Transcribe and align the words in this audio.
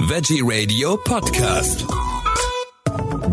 Veggie 0.00 0.42
Radio 0.44 0.96
Podcast. 0.96 1.84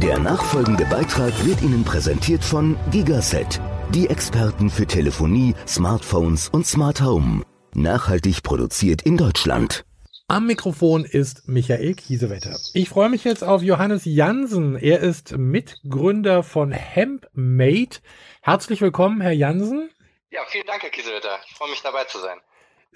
Der 0.02 0.18
nachfolgende 0.18 0.84
Beitrag 0.86 1.32
wird 1.46 1.62
Ihnen 1.62 1.84
präsentiert 1.86 2.44
von 2.44 2.76
Gigaset, 2.90 3.62
die 3.92 4.10
Experten 4.10 4.72
für 4.72 4.88
Telefonie, 4.88 5.54
Smartphones 5.68 6.50
und 6.50 6.66
Smart 6.66 7.02
Home. 7.02 7.44
Nachhaltig 7.76 8.42
produziert 8.42 9.04
in 9.04 9.16
Deutschland. 9.16 9.86
Am 10.28 10.48
Mikrofon 10.48 11.06
ist 11.06 11.48
Michael 11.48 11.94
Kiesewetter. 11.94 12.58
Ich 12.74 12.90
freue 12.90 13.10
mich 13.10 13.24
jetzt 13.24 13.44
auf 13.44 13.62
Johannes 13.62 14.04
Jansen. 14.06 14.76
Er 14.76 15.02
ist 15.02 15.38
Mitgründer 15.38 16.42
von 16.42 16.72
HempMate. 16.72 18.00
Herzlich 18.42 18.82
willkommen, 18.82 19.22
Herr 19.22 19.34
Jansen. 19.34 19.92
Ja, 20.32 20.42
vielen 20.48 20.66
Dank, 20.66 20.82
Herr 20.82 20.90
Kiesewetter. 20.90 21.38
Ich 21.48 21.56
freue 21.56 21.70
mich 21.70 21.82
dabei 21.84 22.06
zu 22.06 22.18
sein. 22.20 22.40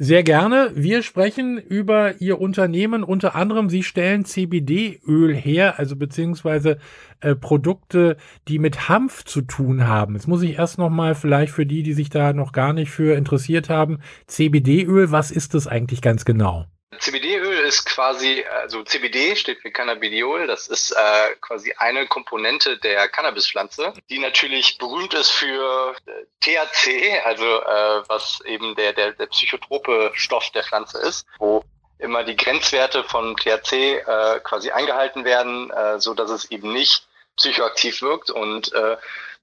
Sehr 0.01 0.23
gerne. 0.23 0.71
Wir 0.75 1.03
sprechen 1.03 1.57
über 1.57 2.21
Ihr 2.21 2.39
Unternehmen. 2.39 3.03
Unter 3.03 3.35
anderem, 3.35 3.67
Sie 3.67 3.83
stellen 3.83 4.23
CBD-Öl 4.23 5.35
her, 5.35 5.77
also 5.77 5.97
beziehungsweise 5.97 6.77
äh, 7.19 7.35
Produkte, 7.35 8.15
die 8.47 8.59
mit 8.59 8.87
Hanf 8.87 9.25
zu 9.25 9.41
tun 9.41 9.89
haben. 9.89 10.13
Jetzt 10.13 10.29
muss 10.29 10.41
ich 10.41 10.57
erst 10.57 10.77
noch 10.77 10.89
mal 10.89 11.15
vielleicht 11.15 11.51
für 11.51 11.65
die, 11.65 11.83
die 11.83 11.91
sich 11.91 12.09
da 12.09 12.31
noch 12.31 12.53
gar 12.53 12.71
nicht 12.71 12.91
für 12.91 13.17
interessiert 13.17 13.67
haben, 13.67 13.99
CBD-Öl, 14.27 15.11
was 15.11 15.31
ist 15.31 15.53
das 15.53 15.67
eigentlich 15.67 16.01
ganz 16.01 16.23
genau? 16.23 16.65
CBD-Öl 16.97 17.58
ist 17.69 17.85
quasi, 17.85 18.43
also 18.51 18.83
CBD 18.83 19.35
steht 19.35 19.59
für 19.61 19.71
Cannabidiol, 19.71 20.47
das 20.47 20.67
ist 20.67 20.91
äh, 20.91 21.35
quasi 21.39 21.71
eine 21.77 22.07
Komponente 22.07 22.77
der 22.79 23.07
Cannabispflanze, 23.07 23.93
die 24.09 24.17
natürlich 24.17 24.79
berühmt 24.79 25.13
ist 25.13 25.29
für 25.29 25.95
äh, 26.07 26.25
THC, 26.41 27.21
also 27.23 27.45
äh, 27.45 28.09
was 28.09 28.41
eben 28.45 28.75
der, 28.75 28.93
der, 28.93 29.11
der 29.11 29.27
psychotrope 29.27 30.11
Stoff 30.15 30.49
der 30.49 30.63
Pflanze 30.63 30.97
ist, 30.97 31.27
wo 31.37 31.63
immer 31.99 32.23
die 32.23 32.35
Grenzwerte 32.35 33.03
von 33.03 33.35
THC 33.35 33.73
äh, 33.73 34.39
quasi 34.43 34.71
eingehalten 34.71 35.23
werden, 35.23 35.69
äh, 35.69 35.99
so 35.99 36.15
dass 36.15 36.31
es 36.31 36.49
eben 36.49 36.73
nicht 36.73 37.07
psychoaktiv 37.37 38.01
wirkt. 38.01 38.31
Und 38.31 38.73
äh, 38.73 38.97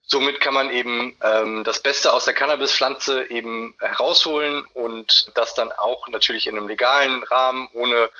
Somit 0.08 0.40
kann 0.40 0.54
man 0.54 0.70
eben 0.70 1.16
ähm, 1.20 1.64
das 1.64 1.80
Beste 1.82 2.12
aus 2.12 2.24
der 2.24 2.34
Cannabispflanze 2.34 3.28
eben 3.28 3.74
herausholen 3.80 4.64
und 4.74 5.32
das 5.34 5.54
dann 5.54 5.72
auch 5.72 6.06
natürlich 6.08 6.46
in 6.46 6.56
einem 6.56 6.68
legalen 6.68 7.24
Rahmen, 7.24 7.68
ohne, 7.72 8.10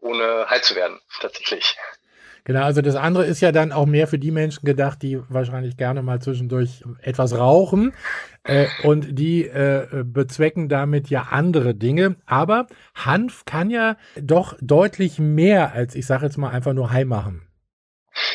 ohne 0.00 0.46
Halt 0.48 0.64
zu 0.64 0.74
werden, 0.74 1.00
tatsächlich. 1.20 1.76
Genau, 2.44 2.62
also 2.62 2.82
das 2.82 2.94
andere 2.94 3.24
ist 3.24 3.40
ja 3.40 3.52
dann 3.52 3.72
auch 3.72 3.86
mehr 3.86 4.06
für 4.06 4.18
die 4.18 4.30
Menschen 4.30 4.66
gedacht, 4.66 4.98
die 5.00 5.18
wahrscheinlich 5.30 5.78
gerne 5.78 6.02
mal 6.02 6.20
zwischendurch 6.20 6.82
etwas 7.00 7.36
rauchen 7.36 7.94
äh, 8.42 8.66
und 8.82 9.18
die 9.18 9.46
äh, 9.46 9.86
bezwecken 10.04 10.68
damit 10.68 11.08
ja 11.08 11.28
andere 11.30 11.74
Dinge. 11.74 12.16
Aber 12.26 12.66
Hanf 12.94 13.46
kann 13.46 13.70
ja 13.70 13.96
doch 14.16 14.54
deutlich 14.60 15.18
mehr 15.18 15.72
als, 15.72 15.94
ich 15.94 16.06
sage 16.06 16.26
jetzt 16.26 16.36
mal, 16.36 16.50
einfach 16.50 16.74
nur 16.74 16.90
High 16.90 17.06
machen. 17.06 17.48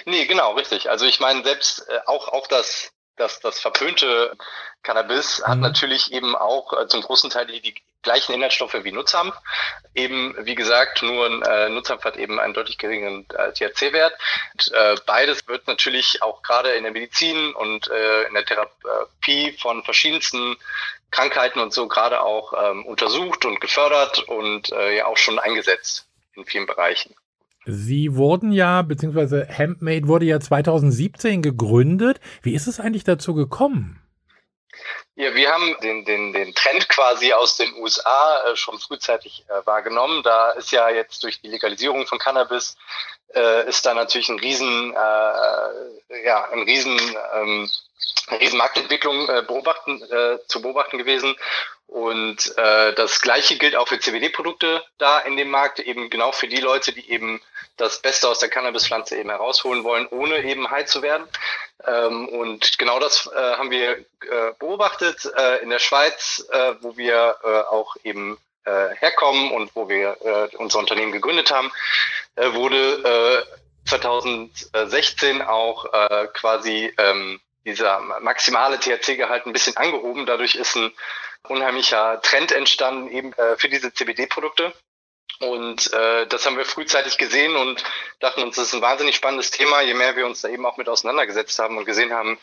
Nee, 0.05 0.25
genau, 0.25 0.53
richtig. 0.53 0.89
Also 0.89 1.05
ich 1.05 1.19
meine, 1.19 1.43
selbst 1.43 1.87
äh, 1.87 1.99
auch, 2.07 2.30
auch 2.30 2.47
das 2.47 2.91
dass 3.19 3.39
das 3.39 3.59
verpönte 3.59 4.35
Cannabis 4.83 5.43
hat 5.45 5.57
mhm. 5.57 5.63
natürlich 5.63 6.11
eben 6.11 6.35
auch 6.35 6.73
äh, 6.73 6.87
zum 6.87 7.01
großen 7.01 7.29
Teil 7.29 7.47
die, 7.47 7.61
die 7.61 7.75
gleichen 8.01 8.33
Inhaltsstoffe 8.33 8.77
wie 8.83 8.91
Nutzhanf. 8.91 9.35
Eben, 9.93 10.35
wie 10.39 10.55
gesagt, 10.55 11.01
nur 11.01 11.27
äh, 11.45 11.69
Nutzhanf 11.69 12.03
hat 12.03 12.15
eben 12.17 12.39
einen 12.39 12.53
deutlich 12.53 12.77
geringeren 12.77 13.25
äh, 13.37 13.51
THC-Wert. 13.51 14.13
Äh, 14.71 14.95
beides 15.05 15.47
wird 15.47 15.67
natürlich 15.67 16.23
auch 16.23 16.41
gerade 16.41 16.71
in 16.71 16.83
der 16.83 16.93
Medizin 16.93 17.53
und 17.53 17.89
äh, 17.89 18.23
in 18.23 18.33
der 18.33 18.45
Therapie 18.45 19.51
von 19.61 19.83
verschiedensten 19.83 20.55
Krankheiten 21.11 21.59
und 21.59 21.73
so 21.73 21.87
gerade 21.87 22.21
auch 22.21 22.53
ähm, 22.53 22.85
untersucht 22.85 23.43
und 23.43 23.59
gefördert 23.59 24.19
und 24.29 24.71
äh, 24.71 24.97
ja 24.97 25.05
auch 25.07 25.17
schon 25.17 25.39
eingesetzt 25.39 26.05
in 26.33 26.45
vielen 26.45 26.67
Bereichen. 26.67 27.15
Sie 27.65 28.15
wurden 28.15 28.52
ja, 28.52 28.81
beziehungsweise 28.81 29.47
Handmade 29.47 30.07
wurde 30.07 30.25
ja 30.25 30.39
2017 30.39 31.41
gegründet. 31.41 32.19
Wie 32.41 32.53
ist 32.53 32.67
es 32.67 32.79
eigentlich 32.79 33.03
dazu 33.03 33.33
gekommen? 33.33 34.02
Ja, 35.15 35.36
wir 35.36 35.52
haben 35.52 35.75
den, 35.83 36.05
den, 36.05 36.31
den 36.31 36.53
Trend 36.55 36.87
quasi 36.87 37.33
aus 37.33 37.58
den 37.58 37.73
USA 37.75 38.43
äh, 38.45 38.55
schon 38.55 38.80
frühzeitig 38.80 39.45
äh, 39.49 39.65
wahrgenommen. 39.65 40.23
Da 40.23 40.52
ist 40.52 40.71
ja 40.71 40.89
jetzt 40.89 41.23
durch 41.23 41.42
die 41.42 41.49
Legalisierung 41.49 42.08
von 42.08 42.20
Cannabis 42.20 42.77
äh, 43.36 43.67
ist 43.67 43.86
da 43.86 43.93
natürlich 43.93 44.30
ein 44.30 44.39
riesen, 44.39 44.93
ja, 44.93 46.49
ein 46.52 46.64
riesen, 46.64 46.97
ähm, 47.36 47.70
eine 48.27 48.39
riesen 48.42 48.58
Marktentwicklung 48.58 49.27
äh, 49.30 49.42
beobachten, 49.42 50.02
äh, 50.04 50.39
zu 50.48 50.61
beobachten 50.61 50.98
gewesen. 50.98 51.36
Und 51.87 52.55
äh, 52.58 52.93
das 52.93 53.21
gleiche 53.21 53.58
gilt 53.58 53.76
auch 53.76 53.87
für 53.87 53.99
CBD-Produkte 53.99 54.83
da 54.99 55.20
in 55.20 55.37
dem 55.37 55.49
Markt, 55.49 55.80
eben 55.80 56.09
genau 56.09 56.32
für 56.32 56.48
die 56.48 56.61
Leute, 56.61 56.92
die 56.93 57.09
eben 57.09 57.42
das 57.77 58.02
Beste 58.02 58.30
aus 58.30 58.39
der 58.39 58.49
Cannabispflanze 58.49 59.17
eben 59.17 59.30
herausholen 59.30 59.83
wollen, 59.83 60.08
ohne 60.11 60.43
eben 60.43 60.70
high 60.70 60.86
zu 60.86 61.02
werden. 61.02 61.27
Ähm, 61.88 62.27
und 62.27 62.77
genau 62.77 62.99
das 62.99 63.27
äh, 63.27 63.36
haben 63.36 63.71
wir 63.71 63.98
äh, 63.98 64.05
beobachtet 64.59 65.26
äh, 65.36 65.64
in 65.64 65.70
der 65.70 65.80
Schweiz, 65.80 66.45
äh, 66.52 66.76
wo 66.82 66.95
wir 66.98 67.38
äh, 67.43 67.48
auch 67.48 67.95
eben 68.04 68.38
äh, 68.65 68.89
herkommen 68.95 69.52
und 69.52 69.76
wo 69.76 69.89
wir 69.89 70.17
äh, 70.21 70.55
unser 70.58 70.80
Unternehmen 70.80 71.11
gegründet 71.11 71.49
haben, 71.52 71.71
äh, 72.36 72.54
wurde 72.54 73.45
äh, 73.48 73.89
2016 73.89 75.42
auch 75.42 75.86
äh, 75.92 76.27
quasi 76.33 76.93
ähm, 76.98 77.39
dieser 77.65 77.99
maximale 78.21 78.80
THC-Gehalt 78.80 79.45
ein 79.45 79.53
bisschen 79.53 79.77
angehoben. 79.77 80.25
Dadurch 80.25 80.55
ist 80.55 80.75
ein 80.75 80.92
unheimlicher 81.47 82.21
Trend 82.21 82.52
entstanden 82.52 83.09
eben 83.09 83.33
äh, 83.33 83.58
für 83.58 83.70
diese 83.70 83.93
CBD-Produkte. 83.93 84.73
Und 85.39 85.93
äh, 85.93 86.27
das 86.27 86.45
haben 86.45 86.58
wir 86.58 86.65
frühzeitig 86.65 87.17
gesehen 87.17 87.55
und 87.55 87.81
dachten 88.20 88.43
uns, 88.43 88.58
das 88.58 88.67
ist 88.67 88.73
ein 88.73 88.81
wahnsinnig 88.81 89.15
spannendes 89.15 89.52
Thema, 89.52 89.80
je 89.80 89.93
mehr 89.93 90.17
wir 90.17 90.25
uns 90.25 90.42
da 90.42 90.49
eben 90.49 90.65
auch 90.65 90.75
mit 90.75 90.89
auseinandergesetzt 90.89 91.58
haben 91.59 91.77
und 91.77 91.86
gesehen 91.86 92.11
haben, 92.11 92.37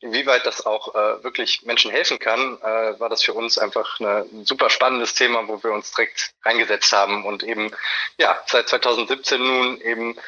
inwieweit 0.00 0.44
das 0.44 0.66
auch 0.66 0.94
äh, 0.94 1.24
wirklich 1.24 1.62
Menschen 1.62 1.90
helfen 1.90 2.18
kann, 2.18 2.58
äh, 2.60 3.00
war 3.00 3.08
das 3.08 3.22
für 3.22 3.32
uns 3.32 3.56
einfach 3.56 3.98
eine, 4.00 4.26
ein 4.30 4.44
super 4.44 4.68
spannendes 4.68 5.14
Thema, 5.14 5.48
wo 5.48 5.62
wir 5.62 5.72
uns 5.72 5.92
direkt 5.92 6.34
reingesetzt 6.44 6.92
haben 6.92 7.24
und 7.24 7.42
eben 7.42 7.70
ja 8.18 8.38
seit 8.46 8.68
2017 8.68 9.40
nun 9.40 9.80
eben 9.80 10.18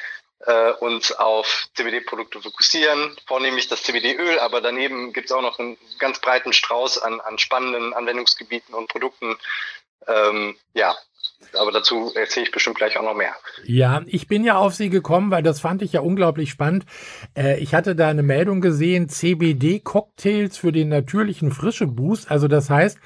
äh, 0.46 0.72
uns 0.72 1.12
auf 1.12 1.68
CBD-Produkte 1.74 2.40
fokussieren, 2.40 3.16
vornehmlich 3.26 3.68
das 3.68 3.82
CBD-Öl, 3.82 4.38
aber 4.38 4.60
daneben 4.60 5.12
gibt 5.12 5.26
es 5.26 5.32
auch 5.32 5.42
noch 5.42 5.58
einen 5.58 5.76
ganz 5.98 6.20
breiten 6.20 6.52
Strauß 6.52 6.98
an, 6.98 7.20
an 7.20 7.38
spannenden 7.38 7.94
Anwendungsgebieten 7.94 8.74
und 8.74 8.88
Produkten. 8.88 9.36
Ähm, 10.06 10.56
ja, 10.74 10.94
aber 11.58 11.72
dazu 11.72 12.12
erzähle 12.14 12.46
ich 12.46 12.52
bestimmt 12.52 12.76
gleich 12.76 12.96
auch 12.98 13.02
noch 13.02 13.14
mehr. 13.14 13.34
Ja, 13.64 14.02
ich 14.06 14.26
bin 14.26 14.44
ja 14.44 14.56
auf 14.56 14.74
Sie 14.74 14.90
gekommen, 14.90 15.30
weil 15.30 15.42
das 15.42 15.60
fand 15.60 15.82
ich 15.82 15.92
ja 15.92 16.00
unglaublich 16.00 16.50
spannend. 16.50 16.84
Äh, 17.36 17.58
ich 17.60 17.74
hatte 17.74 17.94
da 17.94 18.08
eine 18.08 18.22
Meldung 18.22 18.60
gesehen, 18.60 19.08
CBD-Cocktails 19.08 20.56
für 20.58 20.72
den 20.72 20.88
natürlichen 20.88 21.52
frische 21.52 21.86
Boost. 21.86 22.30
Also 22.30 22.48
das 22.48 22.70
heißt, 22.70 22.98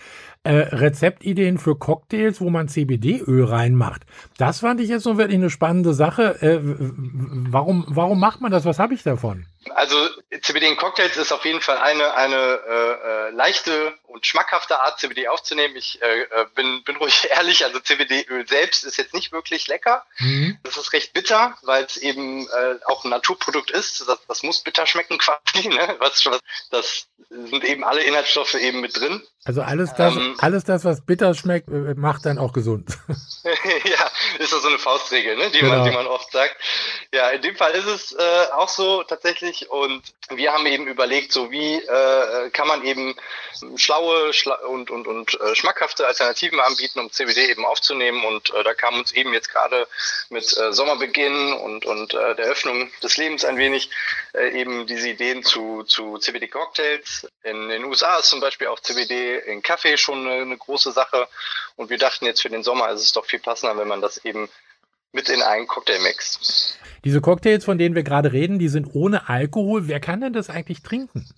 äh, 0.49 0.75
Rezeptideen 0.75 1.59
für 1.59 1.77
Cocktails, 1.77 2.41
wo 2.41 2.49
man 2.49 2.69
CBD-Öl 2.69 3.45
reinmacht. 3.45 4.03
Das 4.39 4.61
fand 4.61 4.81
ich 4.81 4.89
jetzt 4.89 5.03
so 5.03 5.19
wirklich 5.19 5.37
eine 5.37 5.51
spannende 5.51 5.93
Sache. 5.93 6.41
Äh, 6.41 6.61
warum, 6.63 7.85
warum 7.89 8.19
macht 8.19 8.41
man 8.41 8.51
das? 8.51 8.65
Was 8.65 8.79
habe 8.79 8.95
ich 8.95 9.03
davon? 9.03 9.47
Also 9.75 9.97
CBD 10.41 10.69
in 10.69 10.77
Cocktails 10.77 11.17
ist 11.19 11.33
auf 11.33 11.45
jeden 11.45 11.61
Fall 11.61 11.77
eine, 11.79 12.15
eine 12.15 12.61
äh, 12.67 13.29
äh, 13.29 13.31
leichte 13.31 13.95
und 14.07 14.27
schmackhafte 14.27 14.79
Art, 14.81 14.99
CBD 14.99 15.29
aufzunehmen. 15.29 15.77
Ich 15.77 16.01
äh, 16.01 16.23
äh, 16.23 16.47
bin, 16.55 16.83
bin 16.85 16.97
ruhig 16.97 17.29
ehrlich, 17.31 17.65
also 17.65 17.79
CBD-Öl 17.81 18.49
selbst 18.49 18.85
ist 18.85 18.97
jetzt 18.97 19.15
nicht 19.15 19.33
wirklich 19.33 19.69
lecker. 19.69 20.05
Mhm. 20.19 20.59
Das 20.63 20.77
ist 20.77 20.93
recht 20.93 21.13
bitter, 21.13 21.57
weil 21.63 21.85
es 21.85 21.97
eben 21.97 22.47
äh, 22.49 22.77
auch 22.87 23.05
ein 23.05 23.11
Naturprodukt 23.11 23.71
ist. 23.71 24.09
Das, 24.09 24.19
das 24.27 24.43
muss 24.43 24.63
bitter 24.63 24.87
schmecken 24.87 25.19
quasi. 25.19 25.69
Ne? 25.69 25.97
Was, 25.99 26.25
was, 26.25 26.41
das 26.71 27.07
sind 27.29 27.65
eben 27.65 27.85
alle 27.85 28.03
Inhaltsstoffe 28.03 28.55
eben 28.55 28.81
mit 28.81 28.99
drin. 28.99 29.23
Also 29.49 29.63
alles 29.63 29.95
das, 29.95 30.15
ähm, 30.15 30.35
alles 30.41 30.65
das, 30.65 30.85
was 30.85 31.01
bitter 31.01 31.33
schmeckt, 31.33 31.69
äh, 31.69 31.95
macht 31.95 32.27
dann 32.27 32.37
auch 32.37 32.53
gesund. 32.53 32.99
ja, 33.45 34.11
ist 34.39 34.53
das 34.53 34.61
so 34.61 34.69
eine 34.69 34.79
Faustregel, 34.79 35.39
ne? 35.39 35.51
die, 35.51 35.61
genau. 35.61 35.77
man, 35.77 35.85
die 35.85 35.97
man 35.97 36.07
oft 36.07 36.31
sagt. 36.31 36.55
Ja, 37.15 37.31
in 37.31 37.41
dem 37.41 37.57
Fall 37.57 37.73
ist 37.73 37.87
es 37.87 38.13
äh, 38.13 38.53
auch 38.53 38.69
so 38.69 39.05
tatsächlich. 39.05 39.71
Und 39.71 40.03
wir 40.29 40.53
haben 40.53 40.67
eben 40.67 40.87
überlegt, 40.87 41.33
so 41.33 41.51
wie 41.51 41.77
äh, 41.77 42.51
kann 42.51 42.69
man 42.69 42.85
eben 42.85 43.15
schlaue 43.77 44.35
schla 44.35 44.57
und, 44.67 44.91
und, 44.91 45.07
und 45.07 45.41
äh, 45.41 45.55
schmackhafte 45.55 46.07
Alternativen 46.07 46.61
anbieten, 46.61 47.01
um 47.01 47.11
CBD 47.11 47.47
eben 47.51 47.65
aufzunehmen. 47.65 48.23
Und 48.27 48.53
äh, 48.53 48.63
da 48.63 48.75
kam 48.75 48.99
uns 48.99 49.13
eben 49.13 49.33
jetzt 49.33 49.49
gerade 49.49 49.89
mit 50.29 50.45
äh, 50.59 50.75
Sommerbeginn 50.75 51.55
und, 51.55 51.87
und 51.87 52.13
der 52.13 52.37
Öffnung 52.37 52.91
des 53.03 53.17
Lebens 53.17 53.47
ein 53.47 53.57
wenig 53.57 53.91
eben 54.35 54.87
diese 54.87 55.09
Ideen 55.09 55.43
zu, 55.43 55.85
zu 55.85 56.19
CBD-Cocktails. 56.19 57.27
In 57.45 57.69
den 57.69 57.85
USA 57.85 58.17
ist 58.17 58.29
zum 58.29 58.41
Beispiel 58.41 58.67
auch 58.67 58.81
CBD 58.81 59.38
in 59.47 59.63
Kaffee 59.63 59.97
schon 59.97 60.27
eine, 60.27 60.43
eine 60.43 60.57
große 60.57 60.93
Sache. 60.93 61.29
Und 61.77 61.91
wir 61.91 61.99
dachten 61.99 62.25
jetzt 62.25 62.43
für 62.43 62.51
den 62.51 62.63
Sommer 62.63 62.91
ist 62.91 63.03
es 63.03 63.13
doch 63.13 63.25
viel 63.25 63.41
passender, 63.41 63.77
wenn 63.77 63.89
man 63.89 64.01
das 64.01 64.25
eben 64.25 64.49
mit 65.13 65.29
in 65.29 65.43
einen 65.43 65.67
Cocktail 65.67 66.01
mixt. 66.01 66.79
Diese 67.05 67.21
Cocktails, 67.21 67.65
von 67.65 67.79
denen 67.79 67.95
wir 67.95 68.03
gerade 68.03 68.33
reden, 68.33 68.59
die 68.59 68.69
sind 68.69 68.95
ohne 68.95 69.29
Alkohol. 69.29 69.89
Wer 69.89 70.01
kann 70.01 70.21
denn 70.21 70.33
das 70.33 70.51
eigentlich 70.51 70.83
trinken? 70.83 71.29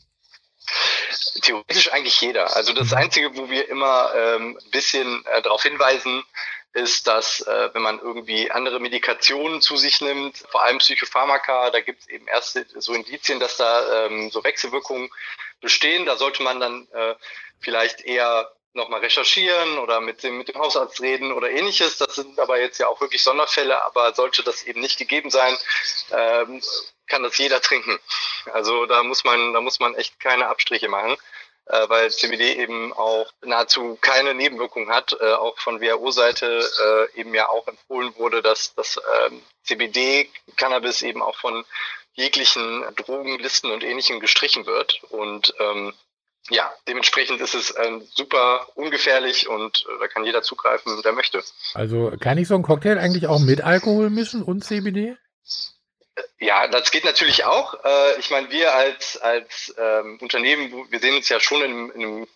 Theoretisch 1.43 1.93
eigentlich 1.93 2.21
jeder. 2.21 2.57
Also 2.57 2.73
das 2.73 2.93
Einzige, 2.93 3.37
wo 3.37 3.49
wir 3.49 3.69
immer 3.69 4.13
ähm, 4.15 4.59
ein 4.61 4.71
bisschen 4.71 5.25
äh, 5.27 5.43
darauf 5.43 5.63
hinweisen, 5.63 6.23
ist, 6.73 7.07
dass 7.07 7.41
äh, 7.41 7.71
wenn 7.75 7.83
man 7.83 7.99
irgendwie 7.99 8.51
andere 8.51 8.79
Medikationen 8.79 9.61
zu 9.61 9.77
sich 9.77 10.01
nimmt, 10.01 10.39
vor 10.51 10.63
allem 10.63 10.79
Psychopharmaka, 10.79 11.71
da 11.71 11.81
gibt 11.81 12.03
es 12.03 12.09
eben 12.09 12.29
erste 12.29 12.65
so 12.77 12.95
Indizien, 12.95 13.41
dass 13.41 13.57
da 13.57 14.07
ähm, 14.07 14.31
so 14.31 14.45
Wechselwirkungen 14.45 15.11
bestehen. 15.61 16.07
Da 16.07 16.17
sollte 16.17 16.43
man 16.43 16.61
dann 16.61 16.89
äh, 16.93 17.15
vielleicht 17.61 18.03
eher 18.03 18.51
nochmal 18.73 19.01
recherchieren 19.01 19.79
oder 19.79 20.01
mit 20.01 20.23
dem, 20.23 20.39
mit 20.39 20.49
dem 20.49 20.59
Hausarzt 20.59 21.01
reden 21.01 21.33
oder 21.33 21.51
ähnliches. 21.51 21.99
Das 21.99 22.15
sind 22.15 22.39
aber 22.39 22.61
jetzt 22.61 22.79
ja 22.79 22.89
auch 22.89 23.01
wirklich 23.01 23.23
Sonderfälle, 23.23 23.83
aber 23.85 24.15
sollte 24.15 24.43
das 24.43 24.63
eben 24.63 24.81
nicht 24.81 24.99
gegeben 24.99 25.31
sein, 25.31 25.57
ähm, 26.13 26.63
kann 27.09 27.23
das 27.25 27.37
jeder 27.39 27.61
trinken. 27.61 27.99
Also 28.53 28.87
da 28.87 29.03
muss 29.03 29.25
man, 29.25 29.53
da 29.53 29.61
muss 29.61 29.81
man 29.81 29.95
echt 29.97 30.21
keine 30.21 30.47
Abstriche 30.47 30.89
machen 30.89 31.17
äh, 31.71 31.89
weil 31.89 32.11
CBD 32.11 32.55
eben 32.55 32.93
auch 32.93 33.31
nahezu 33.43 33.97
keine 34.01 34.35
Nebenwirkungen 34.35 34.91
hat, 34.91 35.17
äh, 35.21 35.33
auch 35.33 35.59
von 35.59 35.81
WHO-Seite 35.81 37.09
äh, 37.15 37.21
eben 37.21 37.35
ja 37.35 37.49
auch 37.49 37.67
empfohlen 37.69 38.13
wurde, 38.17 38.43
dass 38.43 38.75
das 38.75 39.01
ähm, 39.27 39.43
CBD-Cannabis 39.65 41.03
eben 41.03 41.23
auch 41.23 41.37
von 41.37 41.65
jeglichen 42.15 42.85
Drogenlisten 42.97 43.71
und 43.71 43.85
Ähnlichem 43.85 44.21
gestrichen 44.21 44.67
wird. 44.67 45.03
Und 45.11 45.55
ähm, 45.59 45.93
ja, 46.49 46.73
dementsprechend 46.89 47.41
ist 47.41 47.55
es 47.55 47.71
äh, 47.71 48.01
super 48.15 48.67
ungefährlich 48.75 49.49
und 49.49 49.85
äh, 49.89 49.99
da 50.01 50.09
kann 50.09 50.25
jeder 50.25 50.43
zugreifen, 50.43 51.01
der 51.03 51.13
möchte. 51.13 51.43
Also 51.75 52.13
kann 52.19 52.39
ich 52.39 52.49
so 52.49 52.55
einen 52.55 52.63
Cocktail 52.63 52.99
eigentlich 52.99 53.27
auch 53.27 53.41
mit 53.41 53.61
Alkohol 53.61 54.11
mischen 54.11 54.43
und 54.43 54.65
CBD? 54.65 55.17
Ja, 56.39 56.67
das 56.67 56.91
geht 56.91 57.05
natürlich 57.05 57.45
auch. 57.45 57.75
Äh, 57.85 58.19
ich 58.19 58.31
meine, 58.31 58.51
wir 58.51 58.75
als, 58.75 59.17
als 59.19 59.75
ähm, 59.79 60.19
Unternehmen, 60.21 60.87
wir 60.91 60.99
sehen 60.99 61.17
uns 61.17 61.29
ja 61.29 61.41
schon 61.41 61.63
in, 61.63 61.91
in 61.91 62.03
einem 62.03 62.27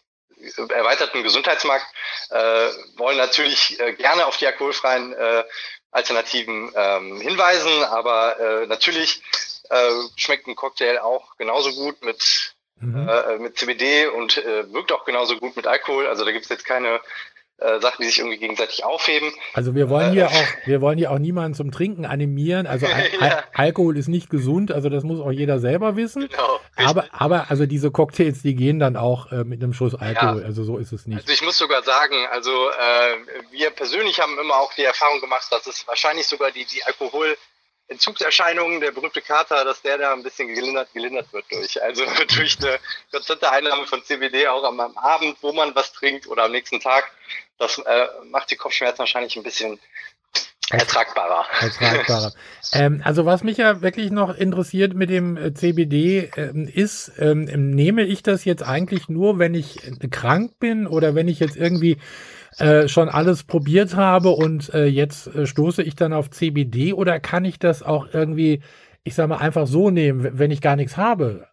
erweiterten 0.70 1.22
Gesundheitsmarkt, 1.22 1.86
äh, 2.30 2.68
wollen 2.96 3.16
natürlich 3.16 3.80
äh, 3.80 3.94
gerne 3.94 4.26
auf 4.26 4.36
die 4.36 4.46
alkoholfreien 4.46 5.12
äh, 5.14 5.44
Alternativen 5.90 6.72
ähm, 6.74 7.20
hinweisen, 7.20 7.84
aber 7.84 8.38
äh, 8.38 8.66
natürlich 8.66 9.22
äh, 9.70 9.90
schmeckt 10.16 10.46
ein 10.46 10.56
Cocktail 10.56 10.98
auch 10.98 11.36
genauso 11.36 11.72
gut 11.72 12.04
mit, 12.04 12.54
mhm. 12.80 13.08
äh, 13.08 13.38
mit 13.38 13.58
CBD 13.58 14.06
und 14.08 14.38
äh, 14.38 14.72
wirkt 14.72 14.92
auch 14.92 15.04
genauso 15.04 15.36
gut 15.38 15.56
mit 15.56 15.66
Alkohol. 15.66 16.06
Also 16.06 16.24
da 16.24 16.32
gibt 16.32 16.44
es 16.44 16.50
jetzt 16.50 16.64
keine 16.64 17.00
äh, 17.58 17.80
Sachen, 17.80 18.02
die 18.02 18.08
sich 18.08 18.18
irgendwie 18.18 18.38
gegenseitig 18.38 18.84
aufheben. 18.84 19.32
Also 19.52 19.76
wir 19.76 19.88
wollen 19.88 20.12
hier 20.12 20.24
äh, 20.24 20.26
auch, 20.26 20.66
wir 20.66 20.80
wollen 20.80 20.98
hier 20.98 21.12
auch 21.12 21.18
niemanden 21.18 21.54
zum 21.54 21.70
Trinken 21.70 22.04
animieren. 22.04 22.66
Also 22.66 22.86
Al 23.20 23.28
ja. 23.28 23.44
Alkohol 23.54 23.96
ist 23.96 24.08
nicht 24.08 24.28
gesund, 24.28 24.72
also 24.72 24.88
das 24.88 25.04
muss 25.04 25.20
auch 25.20 25.30
jeder 25.30 25.60
selber 25.60 25.94
wissen. 25.94 26.28
Genau, 26.28 26.60
aber, 26.76 27.06
aber 27.12 27.50
also 27.50 27.66
diese 27.66 27.92
Cocktails, 27.92 28.42
die 28.42 28.56
gehen 28.56 28.80
dann 28.80 28.96
auch 28.96 29.30
äh, 29.30 29.44
mit 29.44 29.62
einem 29.62 29.72
Schuss 29.72 29.94
Alkohol. 29.94 30.40
Ja. 30.40 30.46
Also 30.46 30.64
so 30.64 30.78
ist 30.78 30.92
es 30.92 31.06
nicht. 31.06 31.20
Also 31.20 31.32
ich 31.32 31.42
muss 31.42 31.56
sogar 31.56 31.84
sagen, 31.84 32.16
also 32.32 32.50
äh, 32.50 33.52
wir 33.52 33.70
persönlich 33.70 34.20
haben 34.20 34.36
immer 34.38 34.56
auch 34.56 34.72
die 34.74 34.82
Erfahrung 34.82 35.20
gemacht, 35.20 35.46
dass 35.50 35.66
es 35.68 35.86
wahrscheinlich 35.86 36.26
sogar 36.26 36.50
die, 36.50 36.64
die 36.64 36.82
Alkohol 36.82 37.36
Entzugserscheinungen, 37.88 38.80
der 38.80 38.92
berühmte 38.92 39.20
Kater, 39.20 39.64
dass 39.64 39.82
der 39.82 39.98
da 39.98 40.12
ein 40.12 40.22
bisschen 40.22 40.48
gelindert, 40.48 40.92
gelindert 40.94 41.32
wird 41.32 41.44
durch. 41.50 41.82
Also 41.82 42.04
durch 42.36 42.58
eine 42.62 42.78
konstante 43.10 43.50
Einnahme 43.50 43.86
von 43.86 44.02
CBD 44.02 44.48
auch 44.48 44.64
am, 44.64 44.80
am 44.80 44.96
Abend, 44.96 45.36
wo 45.42 45.52
man 45.52 45.74
was 45.74 45.92
trinkt 45.92 46.26
oder 46.26 46.44
am 46.44 46.52
nächsten 46.52 46.80
Tag. 46.80 47.10
Das 47.58 47.78
äh, 47.78 48.06
macht 48.30 48.50
die 48.50 48.56
Kopfschmerzen 48.56 49.00
wahrscheinlich 49.00 49.36
ein 49.36 49.42
bisschen 49.42 49.78
ertragbarer. 50.70 51.44
Ertragbarer. 51.60 52.32
ähm, 52.72 53.02
also 53.04 53.26
was 53.26 53.44
mich 53.44 53.58
ja 53.58 53.82
wirklich 53.82 54.10
noch 54.10 54.34
interessiert 54.34 54.94
mit 54.94 55.10
dem 55.10 55.36
äh, 55.36 55.52
CBD 55.52 56.30
ähm, 56.36 56.66
ist, 56.72 57.12
ähm, 57.18 57.44
nehme 57.44 58.02
ich 58.04 58.22
das 58.22 58.44
jetzt 58.46 58.62
eigentlich 58.62 59.08
nur, 59.08 59.38
wenn 59.38 59.54
ich 59.54 59.80
krank 60.10 60.58
bin 60.58 60.86
oder 60.86 61.14
wenn 61.14 61.28
ich 61.28 61.38
jetzt 61.38 61.56
irgendwie 61.56 61.98
äh, 62.58 62.88
schon 62.88 63.08
alles 63.08 63.44
probiert 63.44 63.96
habe 63.96 64.30
und 64.30 64.72
äh, 64.74 64.86
jetzt 64.86 65.26
äh, 65.28 65.46
stoße 65.46 65.82
ich 65.82 65.96
dann 65.96 66.12
auf 66.12 66.30
CBD 66.30 66.92
oder 66.92 67.20
kann 67.20 67.44
ich 67.44 67.58
das 67.58 67.82
auch 67.82 68.06
irgendwie, 68.12 68.62
ich 69.02 69.14
sag 69.14 69.28
mal, 69.28 69.38
einfach 69.38 69.66
so 69.66 69.90
nehmen, 69.90 70.38
wenn 70.38 70.50
ich 70.50 70.60
gar 70.60 70.76
nichts 70.76 70.96
habe? 70.96 71.48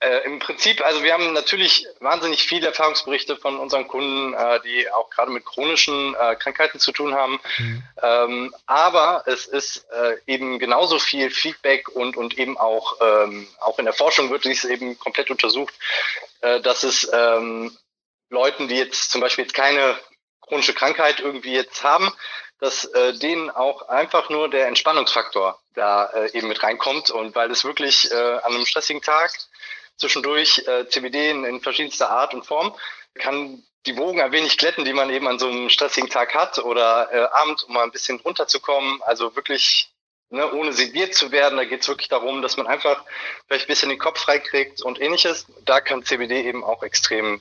Äh, 0.00 0.24
Im 0.26 0.38
Prinzip, 0.38 0.80
also 0.84 1.02
wir 1.02 1.12
haben 1.12 1.32
natürlich 1.32 1.84
wahnsinnig 1.98 2.44
viele 2.44 2.68
Erfahrungsberichte 2.68 3.36
von 3.36 3.58
unseren 3.58 3.88
Kunden, 3.88 4.32
äh, 4.32 4.60
die 4.60 4.88
auch 4.92 5.10
gerade 5.10 5.32
mit 5.32 5.44
chronischen 5.44 6.14
äh, 6.14 6.36
Krankheiten 6.36 6.78
zu 6.78 6.92
tun 6.92 7.14
haben. 7.14 7.40
Mhm. 7.58 7.82
Ähm, 8.00 8.54
aber 8.66 9.24
es 9.26 9.46
ist 9.46 9.86
äh, 9.90 10.16
eben 10.32 10.60
genauso 10.60 11.00
viel 11.00 11.30
Feedback 11.30 11.88
und, 11.88 12.16
und 12.16 12.38
eben 12.38 12.56
auch, 12.56 12.96
ähm, 13.00 13.48
auch 13.58 13.80
in 13.80 13.86
der 13.86 13.94
Forschung 13.94 14.30
wird 14.30 14.44
dies 14.44 14.64
eben 14.64 14.96
komplett 15.00 15.32
untersucht, 15.32 15.74
äh, 16.42 16.60
dass 16.60 16.84
es 16.84 17.10
ähm, 17.12 17.76
Leuten, 18.30 18.68
die 18.68 18.76
jetzt 18.76 19.10
zum 19.10 19.20
Beispiel 19.20 19.44
jetzt 19.44 19.54
keine 19.54 19.98
chronische 20.40 20.74
Krankheit 20.74 21.20
irgendwie 21.20 21.52
jetzt 21.52 21.82
haben, 21.84 22.12
dass 22.60 22.84
äh, 22.84 23.14
denen 23.18 23.50
auch 23.50 23.88
einfach 23.88 24.30
nur 24.30 24.50
der 24.50 24.66
Entspannungsfaktor 24.66 25.60
da 25.74 26.06
äh, 26.06 26.36
eben 26.36 26.48
mit 26.48 26.62
reinkommt 26.62 27.10
und 27.10 27.34
weil 27.34 27.50
es 27.50 27.64
wirklich 27.64 28.10
äh, 28.10 28.14
an 28.14 28.54
einem 28.54 28.66
stressigen 28.66 29.02
Tag 29.02 29.30
zwischendurch 29.96 30.64
äh, 30.66 30.88
CBD 30.88 31.30
in, 31.30 31.44
in 31.44 31.60
verschiedenster 31.60 32.10
Art 32.10 32.34
und 32.34 32.46
Form 32.46 32.74
kann 33.14 33.62
die 33.86 33.96
Wogen 33.96 34.20
ein 34.20 34.32
wenig 34.32 34.58
glätten, 34.58 34.84
die 34.84 34.92
man 34.92 35.10
eben 35.10 35.28
an 35.28 35.38
so 35.38 35.48
einem 35.48 35.70
stressigen 35.70 36.10
Tag 36.10 36.34
hat 36.34 36.58
oder 36.58 37.08
äh, 37.12 37.40
Abend, 37.40 37.64
um 37.64 37.74
mal 37.74 37.84
ein 37.84 37.92
bisschen 37.92 38.20
runterzukommen. 38.20 39.02
Also 39.02 39.34
wirklich 39.34 39.90
ne, 40.30 40.52
ohne 40.52 40.72
sediert 40.72 41.14
zu 41.14 41.32
werden. 41.32 41.56
Da 41.56 41.64
geht 41.64 41.82
es 41.82 41.88
wirklich 41.88 42.08
darum, 42.08 42.42
dass 42.42 42.56
man 42.56 42.66
einfach 42.66 43.04
vielleicht 43.46 43.66
ein 43.66 43.68
bisschen 43.68 43.88
den 43.88 43.98
Kopf 43.98 44.20
freikriegt 44.20 44.82
und 44.82 45.00
ähnliches. 45.00 45.46
Da 45.64 45.80
kann 45.80 46.04
CBD 46.04 46.42
eben 46.42 46.64
auch 46.64 46.82
extrem 46.82 47.40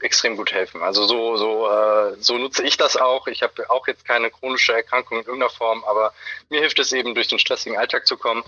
extrem 0.00 0.36
gut 0.36 0.52
helfen. 0.52 0.82
Also 0.82 1.04
so, 1.04 1.36
so, 1.36 1.70
äh, 1.70 2.16
so 2.18 2.36
nutze 2.38 2.62
ich 2.62 2.76
das 2.76 2.96
auch. 2.96 3.26
Ich 3.26 3.42
habe 3.42 3.70
auch 3.70 3.86
jetzt 3.86 4.04
keine 4.04 4.30
chronische 4.30 4.74
Erkrankung 4.74 5.18
in 5.18 5.24
irgendeiner 5.24 5.50
Form, 5.50 5.84
aber 5.84 6.12
mir 6.50 6.60
hilft 6.60 6.78
es 6.78 6.92
eben, 6.92 7.14
durch 7.14 7.28
den 7.28 7.38
stressigen 7.38 7.78
Alltag 7.78 8.06
zu 8.06 8.16
kommen. 8.16 8.44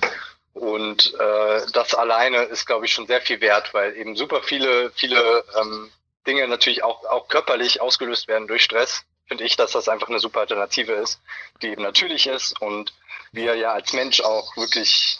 Und 0.54 1.14
äh, 1.18 1.60
das 1.72 1.94
alleine 1.94 2.44
ist, 2.44 2.66
glaube 2.66 2.86
ich, 2.86 2.92
schon 2.92 3.06
sehr 3.06 3.20
viel 3.20 3.40
wert, 3.40 3.74
weil 3.74 3.96
eben 3.96 4.16
super 4.16 4.42
viele, 4.42 4.90
viele 4.92 5.44
ähm, 5.60 5.90
Dinge 6.26 6.48
natürlich 6.48 6.82
auch, 6.82 7.04
auch 7.04 7.28
körperlich 7.28 7.80
ausgelöst 7.80 8.26
werden 8.26 8.48
durch 8.48 8.64
Stress. 8.64 9.02
Finde 9.26 9.44
ich, 9.44 9.56
dass 9.56 9.72
das 9.72 9.88
einfach 9.88 10.08
eine 10.08 10.20
super 10.20 10.40
Alternative 10.40 10.92
ist, 10.92 11.20
die 11.60 11.68
eben 11.68 11.82
natürlich 11.82 12.26
ist 12.26 12.60
und 12.60 12.94
wir 13.32 13.54
ja 13.56 13.72
als 13.72 13.92
Mensch 13.92 14.20
auch 14.20 14.56
wirklich 14.56 15.18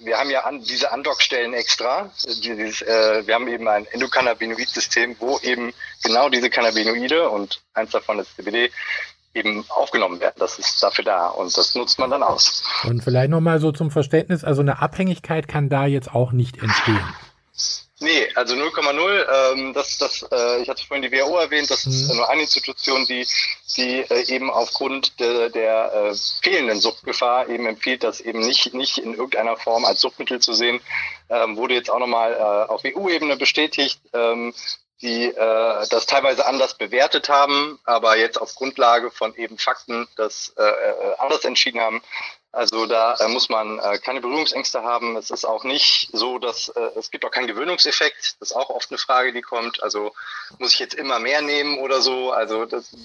wir 0.00 0.18
haben 0.18 0.30
ja 0.30 0.44
an, 0.44 0.62
diese 0.62 0.92
Andockstellen 0.92 1.54
extra. 1.54 2.10
Dieses, 2.42 2.82
äh, 2.82 3.26
wir 3.26 3.34
haben 3.34 3.48
eben 3.48 3.68
ein 3.68 3.86
Endokannabinoid-System, 3.86 5.16
wo 5.20 5.38
eben 5.40 5.72
genau 6.02 6.28
diese 6.28 6.50
Cannabinoide 6.50 7.28
und 7.28 7.62
eins 7.74 7.90
davon 7.90 8.18
ist 8.18 8.34
CBD 8.36 8.70
eben 9.34 9.64
aufgenommen 9.68 10.20
werden. 10.20 10.36
Das 10.38 10.58
ist 10.58 10.82
dafür 10.82 11.04
da 11.04 11.28
und 11.28 11.56
das 11.56 11.74
nutzt 11.74 11.98
man 11.98 12.10
dann 12.10 12.22
aus. 12.22 12.64
Und 12.84 13.02
vielleicht 13.02 13.30
nochmal 13.30 13.60
so 13.60 13.70
zum 13.70 13.90
Verständnis, 13.90 14.42
also 14.42 14.60
eine 14.60 14.82
Abhängigkeit 14.82 15.46
kann 15.46 15.68
da 15.68 15.86
jetzt 15.86 16.12
auch 16.12 16.32
nicht 16.32 16.60
entstehen. 16.60 17.04
Nee, 18.02 18.28
also 18.34 18.54
0,0. 18.54 19.52
Ähm, 19.52 19.74
das, 19.74 19.98
das, 19.98 20.26
äh, 20.32 20.62
ich 20.62 20.70
hatte 20.70 20.84
vorhin 20.86 21.02
die 21.02 21.12
WHO 21.12 21.36
erwähnt, 21.36 21.70
das 21.70 21.84
ist 21.84 22.08
mhm. 22.08 22.16
nur 22.16 22.30
eine 22.30 22.42
Institution, 22.42 23.04
die, 23.04 23.26
die 23.76 24.00
äh, 24.00 24.34
eben 24.34 24.50
aufgrund 24.50 25.20
der, 25.20 25.50
der 25.50 25.92
äh, 25.92 26.14
fehlenden 26.42 26.80
Suchtgefahr 26.80 27.48
eben 27.50 27.66
empfiehlt, 27.66 28.02
das 28.02 28.22
eben 28.22 28.40
nicht, 28.40 28.72
nicht 28.72 28.96
in 28.96 29.12
irgendeiner 29.12 29.58
Form 29.58 29.84
als 29.84 30.00
Suchtmittel 30.00 30.40
zu 30.40 30.54
sehen. 30.54 30.80
Ähm, 31.28 31.58
wurde 31.58 31.74
jetzt 31.74 31.90
auch 31.90 31.98
nochmal 31.98 32.32
äh, 32.32 32.72
auf 32.72 32.82
EU-Ebene 32.86 33.36
bestätigt, 33.36 34.00
ähm, 34.14 34.54
die 35.02 35.26
äh, 35.26 35.86
das 35.90 36.06
teilweise 36.06 36.46
anders 36.46 36.78
bewertet 36.78 37.28
haben, 37.28 37.78
aber 37.84 38.16
jetzt 38.16 38.40
auf 38.40 38.54
Grundlage 38.54 39.10
von 39.10 39.34
eben 39.36 39.58
Fakten 39.58 40.08
das 40.16 40.54
äh, 40.56 40.62
äh 40.62 41.14
anders 41.18 41.44
entschieden 41.44 41.80
haben. 41.80 42.02
Also 42.52 42.86
da 42.86 43.14
äh, 43.14 43.28
muss 43.28 43.48
man 43.48 43.78
äh, 43.78 43.98
keine 43.98 44.20
Berührungsängste 44.20 44.82
haben. 44.82 45.16
Es 45.16 45.30
ist 45.30 45.44
auch 45.44 45.62
nicht 45.62 46.10
so, 46.12 46.38
dass 46.38 46.68
äh, 46.70 46.98
es 46.98 47.12
gibt 47.12 47.24
auch 47.24 47.30
keinen 47.30 47.46
Gewöhnungseffekt. 47.46 48.36
Das 48.40 48.50
ist 48.50 48.56
auch 48.56 48.70
oft 48.70 48.90
eine 48.90 48.98
Frage, 48.98 49.32
die 49.32 49.40
kommt. 49.40 49.80
Also 49.84 50.12
muss 50.58 50.72
ich 50.72 50.80
jetzt 50.80 50.94
immer 50.94 51.20
mehr 51.20 51.42
nehmen 51.42 51.78
oder 51.78 52.00
so? 52.00 52.32
Also 52.32 52.64
das, 52.64 52.96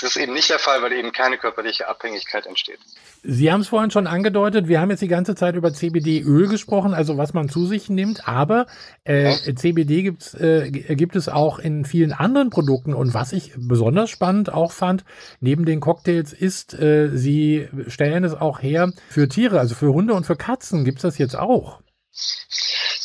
das 0.00 0.02
ist 0.10 0.16
eben 0.16 0.32
nicht 0.32 0.48
der 0.48 0.60
Fall, 0.60 0.80
weil 0.82 0.92
eben 0.92 1.10
keine 1.10 1.38
körperliche 1.38 1.88
Abhängigkeit 1.88 2.46
entsteht. 2.46 2.78
Sie 3.24 3.50
haben 3.50 3.62
es 3.62 3.68
vorhin 3.68 3.90
schon 3.90 4.06
angedeutet, 4.06 4.68
wir 4.68 4.80
haben 4.80 4.90
jetzt 4.90 5.00
die 5.00 5.08
ganze 5.08 5.34
Zeit 5.34 5.56
über 5.56 5.72
CBD-Öl 5.72 6.46
gesprochen, 6.46 6.94
also 6.94 7.16
was 7.16 7.32
man 7.34 7.48
zu 7.48 7.66
sich 7.66 7.88
nimmt, 7.88 8.28
aber 8.28 8.66
äh, 9.04 9.30
ja. 9.30 9.56
CBD 9.56 10.02
gibt's, 10.02 10.34
äh, 10.34 10.70
gibt 10.70 11.16
es 11.16 11.28
auch 11.28 11.58
in 11.58 11.84
vielen 11.84 12.12
anderen 12.12 12.50
Produkten 12.50 12.92
und 12.92 13.14
was 13.14 13.32
ich 13.32 13.54
besonders 13.56 14.10
spannend 14.10 14.52
auch 14.52 14.72
fand, 14.72 15.04
neben 15.40 15.64
den 15.64 15.80
Cocktails 15.80 16.32
ist, 16.32 16.74
äh, 16.74 17.08
Sie 17.14 17.68
stellen 17.88 18.24
es 18.24 18.34
auch 18.34 18.62
her 18.62 18.83
für 19.08 19.28
Tiere, 19.28 19.58
also 19.60 19.74
für 19.74 19.92
Hunde 19.92 20.14
und 20.14 20.24
für 20.24 20.36
Katzen 20.36 20.84
gibt 20.84 20.98
es 20.98 21.02
das 21.02 21.18
jetzt 21.18 21.36
auch. 21.36 21.80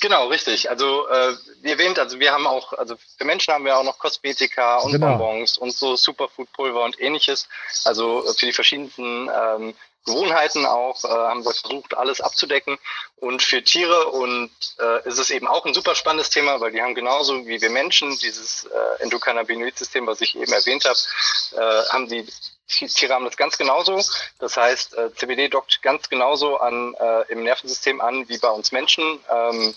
Genau, 0.02 0.28
richtig. 0.28 0.70
Also 0.70 1.08
äh, 1.10 1.34
wie 1.62 1.72
erwähnt, 1.72 2.00
also 2.00 2.20
wir 2.20 2.32
haben 2.32 2.48
auch, 2.48 2.74
also 2.74 2.96
für 3.18 3.26
Menschen 3.26 3.54
haben 3.54 3.66
wir 3.66 3.78
auch 3.78 3.84
noch 3.84 4.00
Kosmetika 4.00 4.78
und 4.78 4.94
genau. 4.94 5.18
Bonbons 5.18 5.58
und 5.58 5.74
so 5.74 5.96
Superfood-Pulver 5.96 6.84
und 6.84 7.00
ähnliches. 7.02 7.48
Also 7.86 8.26
äh, 8.26 8.34
für 8.34 8.46
die 8.46 8.54
verschiedensten 8.54 9.30
ähm, 9.30 9.74
Gewohnheiten 10.06 10.66
auch, 10.66 11.04
äh, 11.04 11.08
haben 11.08 11.44
wir 11.44 11.52
versucht, 11.52 11.98
alles 11.98 12.22
abzudecken. 12.22 12.78
Und 13.18 13.42
für 13.42 13.64
Tiere 13.64 14.08
und 14.08 14.52
äh, 14.80 15.08
ist 15.08 15.20
es 15.20 15.32
eben 15.32 15.48
auch 15.48 15.66
ein 15.66 15.74
super 15.74 15.96
spannendes 15.96 16.30
Thema, 16.30 16.62
weil 16.62 16.72
die 16.72 16.82
haben 16.82 16.96
genauso 16.96 17.46
wie 17.46 17.62
wir 17.62 17.70
Menschen 17.70 18.18
dieses 18.20 18.66
äh, 18.66 19.04
Endokannabinoid-System, 19.04 20.08
was 20.08 20.22
ich 20.22 20.38
eben 20.38 20.54
erwähnt 20.54 20.86
habe, 20.86 21.00
äh, 21.62 21.90
haben 21.90 22.08
die 22.08 22.26
Tiere 22.70 23.14
haben 23.14 23.26
das 23.26 23.38
ganz 23.38 23.58
genauso. 23.58 24.02
Das 24.40 24.56
heißt, 24.56 24.98
äh, 24.98 25.14
CBD 25.16 25.50
dockt 25.50 25.82
ganz 25.82 26.10
genauso 26.10 26.58
an 26.58 26.96
äh, 27.00 27.32
im 27.32 27.44
Nervensystem 27.44 28.00
an 28.00 28.30
wie 28.30 28.38
bei 28.38 28.50
uns 28.50 28.72
Menschen. 28.72 29.20
Ähm, 29.30 29.76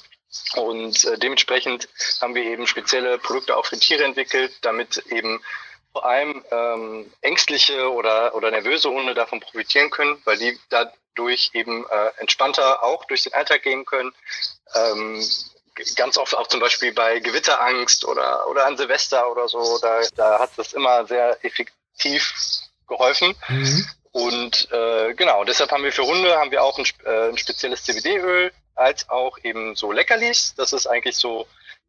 und 0.56 1.04
äh, 1.04 1.18
dementsprechend 1.18 1.88
haben 2.20 2.34
wir 2.34 2.44
eben 2.44 2.66
spezielle 2.66 3.18
Produkte 3.18 3.56
auch 3.56 3.66
für 3.66 3.78
Tiere 3.78 4.04
entwickelt, 4.04 4.52
damit 4.62 4.98
eben 5.08 5.42
vor 5.92 6.06
allem 6.06 6.42
ähm, 6.50 7.12
ängstliche 7.20 7.92
oder, 7.92 8.34
oder 8.34 8.50
nervöse 8.50 8.88
Hunde 8.90 9.14
davon 9.14 9.40
profitieren 9.40 9.90
können, 9.90 10.20
weil 10.24 10.38
die 10.38 10.58
dadurch 10.70 11.50
eben 11.52 11.86
äh, 11.86 12.10
entspannter 12.16 12.82
auch 12.82 13.04
durch 13.04 13.24
den 13.24 13.34
Alltag 13.34 13.62
gehen 13.62 13.84
können. 13.84 14.12
Ähm, 14.74 15.22
ganz 15.96 16.16
oft 16.16 16.36
auch 16.36 16.46
zum 16.46 16.60
Beispiel 16.60 16.92
bei 16.92 17.18
Gewitterangst 17.20 18.04
oder, 18.06 18.46
oder 18.48 18.66
an 18.66 18.76
Silvester 18.76 19.30
oder 19.30 19.48
so, 19.48 19.78
da, 19.80 20.00
da 20.16 20.38
hat 20.38 20.50
das 20.56 20.72
immer 20.72 21.06
sehr 21.06 21.44
effektiv 21.44 22.34
geholfen. 22.92 23.34
Mhm. 23.48 23.86
Und 24.12 24.68
äh, 24.70 25.14
genau, 25.14 25.44
deshalb 25.44 25.72
haben 25.72 25.84
wir 25.84 25.92
für 25.92 26.04
Hunde 26.04 26.36
haben 26.36 26.50
wir 26.50 26.62
auch 26.62 26.78
ein, 26.78 26.84
äh, 27.04 27.30
ein 27.30 27.38
spezielles 27.38 27.82
CBD-Öl, 27.84 28.52
als 28.74 29.08
auch 29.08 29.38
eben 29.42 29.74
so 29.74 29.90
Leckerlis. 29.90 30.54
Das 30.56 30.72
ist 30.72 30.86
eigentlich 30.86 31.16
so 31.16 31.46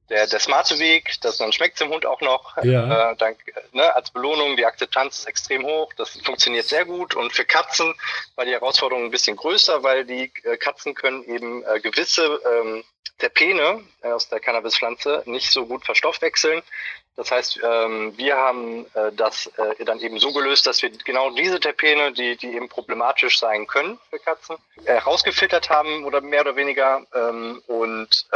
der, 0.10 0.27
der 0.27 0.39
smarte 0.39 0.79
Weg, 0.79 1.15
das 1.22 1.38
dann 1.38 1.51
schmeckt 1.51 1.79
dem 1.79 1.89
Hund 1.89 2.05
auch 2.05 2.22
noch. 2.22 2.57
Ja. 2.63 3.12
Äh, 3.12 3.15
dank, 3.17 3.39
ne, 3.72 3.93
als 3.95 4.12
Belohnung, 4.12 4.57
die 4.57 4.65
Akzeptanz 4.65 5.19
ist 5.19 5.27
extrem 5.27 5.65
hoch, 5.65 5.93
das 5.95 6.17
funktioniert 6.24 6.65
sehr 6.65 6.86
gut. 6.86 7.15
Und 7.15 7.33
für 7.33 7.45
Katzen 7.45 7.93
war 8.36 8.45
die 8.45 8.51
Herausforderung 8.51 9.05
ein 9.05 9.12
bisschen 9.12 9.36
größer, 9.36 9.83
weil 9.83 10.05
die 10.05 10.31
äh, 10.43 10.57
Katzen 10.57 10.93
können 10.93 11.24
eben 11.24 11.63
äh, 11.65 11.79
gewisse 11.79 12.39
ähm, 12.45 12.83
Terpene 13.17 13.84
äh, 14.01 14.12
aus 14.12 14.27
der 14.29 14.39
Cannabispflanze 14.39 15.24
nicht 15.25 15.51
so 15.51 15.65
gut 15.65 15.86
verstoffwechseln. 15.86 16.62
Das 17.15 17.29
heißt, 17.29 17.60
ähm, 17.63 18.17
wir 18.17 18.36
haben 18.36 18.88
äh, 18.96 19.12
das 19.12 19.46
äh, 19.58 19.86
dann 19.86 20.00
eben 20.00 20.17
so 20.17 20.34
gelöst, 20.34 20.65
dass 20.65 20.82
wir 20.82 20.89
genau 20.89 21.29
diese 21.29 21.60
Terpene, 21.60 22.12
die, 22.12 22.36
die 22.38 22.55
eben 22.55 22.70
problematisch 22.70 23.38
sein 23.38 23.67
können 23.67 24.00
für 24.10 24.17
Katzen, 24.17 24.58
herausgefiltert 24.86 25.70
haben 25.70 26.05
oder 26.05 26.22
mehr 26.22 26.41
oder 26.41 26.55
weniger 26.55 27.05
ähm, 27.13 27.62
und 27.67 28.27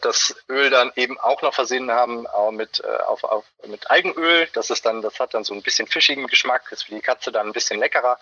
das 0.00 0.34
Öl 0.48 0.70
dann 0.70 0.90
eben 0.96 1.18
auch 1.20 1.40
noch 1.42 1.54
versehen 1.54 1.90
haben 1.90 2.26
mit, 2.52 2.84
auf, 2.84 3.24
auf, 3.24 3.44
mit 3.66 3.90
Algenöl. 3.90 4.48
Das 4.52 4.70
ist 4.70 4.84
dann, 4.84 5.02
das 5.02 5.20
hat 5.20 5.34
dann 5.34 5.44
so 5.44 5.54
ein 5.54 5.62
bisschen 5.62 5.86
fischigen 5.86 6.26
Geschmack, 6.26 6.70
ist 6.72 6.84
für 6.84 6.94
die 6.94 7.00
Katze 7.00 7.30
dann 7.30 7.46
ein 7.46 7.52
bisschen 7.52 7.78
leckerer 7.78 8.18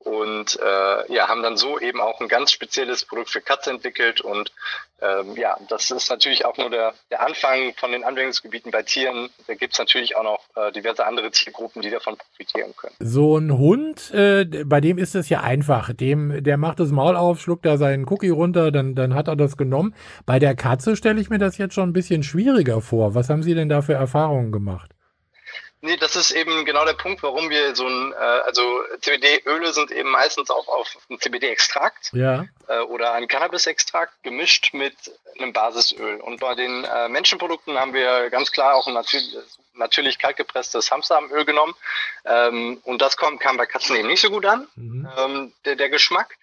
und 0.00 0.58
äh, 0.60 1.12
ja, 1.12 1.28
haben 1.28 1.42
dann 1.42 1.56
so 1.56 1.78
eben 1.78 2.00
auch 2.00 2.20
ein 2.20 2.28
ganz 2.28 2.52
spezielles 2.52 3.04
Produkt 3.04 3.30
für 3.30 3.40
Katze 3.40 3.70
entwickelt 3.70 4.20
und 4.20 4.52
ähm, 5.00 5.36
ja, 5.36 5.56
das 5.68 5.90
ist 5.90 6.10
natürlich 6.10 6.44
auch 6.44 6.56
nur 6.56 6.70
der, 6.70 6.92
der 7.10 7.24
Anfang 7.24 7.72
von 7.76 7.92
den 7.92 8.02
Anwendungsgebieten 8.02 8.72
bei 8.72 8.82
Tieren. 8.82 9.30
Da 9.46 9.54
gibt 9.54 9.74
es 9.74 9.78
natürlich 9.78 10.16
auch 10.16 10.24
noch 10.24 10.40
äh, 10.56 10.72
diverse 10.72 11.06
andere 11.06 11.30
Tiergruppen, 11.30 11.82
die 11.82 11.90
davon 11.90 12.16
profitieren 12.16 12.74
können. 12.76 12.94
So 12.98 13.38
ein 13.38 13.56
Hund, 13.56 14.10
äh, 14.12 14.44
bei 14.64 14.80
dem 14.80 14.98
ist 14.98 15.14
es 15.14 15.28
ja 15.28 15.40
einfach. 15.42 15.92
Dem, 15.92 16.42
der 16.42 16.56
macht 16.56 16.80
das 16.80 16.90
Maul 16.90 17.16
auf, 17.16 17.40
schluckt 17.40 17.64
da 17.64 17.76
seinen 17.76 18.08
Cookie 18.08 18.30
runter, 18.30 18.72
dann, 18.72 18.96
dann 18.96 19.14
hat 19.14 19.28
er 19.28 19.36
das 19.36 19.56
genommen. 19.56 19.94
Bei 20.26 20.40
der 20.40 20.56
Katze 20.56 20.96
stelle 20.96 21.20
ich 21.20 21.30
mir 21.30 21.38
das 21.38 21.58
jetzt 21.58 21.74
schon 21.74 21.90
ein 21.90 21.92
bisschen 21.92 22.24
schwieriger 22.24 22.80
vor. 22.80 23.14
Was 23.14 23.30
haben 23.30 23.42
Sie 23.44 23.54
denn 23.54 23.68
da 23.68 23.82
für 23.82 23.94
Erfahrungen 23.94 24.50
gemacht? 24.50 24.97
Nee, 25.80 25.96
das 25.96 26.16
ist 26.16 26.32
eben 26.32 26.64
genau 26.64 26.84
der 26.84 26.94
Punkt, 26.94 27.22
warum 27.22 27.50
wir 27.50 27.76
so 27.76 27.86
ein, 27.86 28.12
äh, 28.12 28.16
also 28.16 28.82
CBD-Öle 29.00 29.72
sind 29.72 29.92
eben 29.92 30.10
meistens 30.10 30.50
auch 30.50 30.66
auf 30.66 30.98
ein 31.08 31.20
CBD-Extrakt 31.20 32.10
ja. 32.12 32.46
äh, 32.66 32.80
oder 32.80 33.12
ein 33.12 33.28
Cannabis-Extrakt 33.28 34.12
gemischt 34.24 34.74
mit 34.74 34.94
einem 35.38 35.52
Basisöl. 35.52 36.20
Und 36.20 36.40
bei 36.40 36.56
den 36.56 36.84
äh, 36.84 37.08
Menschenprodukten 37.08 37.78
haben 37.78 37.94
wir 37.94 38.28
ganz 38.30 38.50
klar 38.50 38.74
auch 38.74 38.88
ein 38.88 38.94
natürlich, 38.94 39.36
natürlich 39.74 40.18
kaltgepresstes 40.18 40.90
Hamsteröl 40.90 41.44
genommen. 41.44 41.74
Ähm, 42.24 42.80
und 42.82 43.00
das 43.00 43.16
kommt, 43.16 43.40
kam 43.40 43.56
bei 43.56 43.66
Katzen 43.66 43.94
eben 43.94 44.08
nicht 44.08 44.20
so 44.20 44.30
gut 44.30 44.46
an, 44.46 44.66
mhm. 44.74 45.08
ähm, 45.16 45.52
der, 45.64 45.76
der 45.76 45.90
Geschmack. 45.90 46.36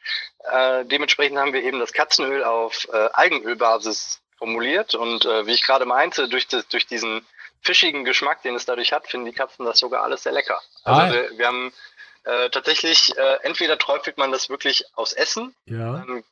Äh, 0.50 0.86
dementsprechend 0.86 1.38
haben 1.38 1.52
wir 1.52 1.64
eben 1.64 1.80
das 1.80 1.92
Katzenöl 1.92 2.46
auf 2.46 2.88
äh, 2.94 3.10
Algenölbasis 3.12 4.22
formuliert. 4.38 4.96
Und 4.96 5.26
äh, 5.26 5.46
wie 5.46 5.54
ich 5.54 5.64
gerade 5.64 5.86
meinte, 5.86 6.30
durch, 6.30 6.48
das, 6.48 6.68
durch 6.70 6.88
diesen 6.88 7.26
fischigen 7.66 8.06
Geschmack, 8.06 8.44
den 8.44 8.56
es 8.56 8.66
dadurch 8.66 8.94
hat, 8.94 9.08
finden 9.08 9.26
die 9.26 9.34
Katzen 9.34 9.66
das 9.66 9.80
sogar 9.80 10.04
alles 10.04 10.24
sehr 10.24 10.32
lecker. 10.32 10.62
Also 10.84 11.02
ah. 11.02 11.12
wir, 11.12 11.38
wir, 11.38 11.48
haben 11.48 11.74
äh, 12.24 12.50
tatsächlich, 12.50 13.18
äh, 13.18 13.40
entweder 13.44 13.78
träufelt 13.78 14.18
man 14.18 14.32
das 14.32 14.50
wirklich 14.50 14.86
aus 14.96 15.14
Essen, 15.14 15.56
ja. 15.66 15.94
dann, 15.94 16.24